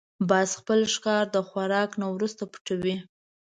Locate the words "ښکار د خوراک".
0.93-1.89